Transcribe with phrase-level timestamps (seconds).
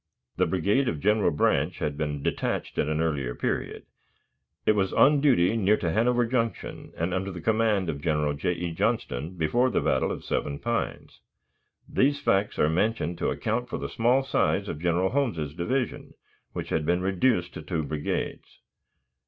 [0.37, 3.83] The brigade of General Branch had been detached at an earlier period;
[4.65, 8.53] it was on duty near to Hanover Junction, and under the command of General J.
[8.53, 8.71] E.
[8.71, 11.19] Johnston before the battle of Seven Pines.
[11.87, 16.15] These facts are mentioned to account for the small size of General Holmes's division,
[16.53, 18.57] which had been reduced to two brigades.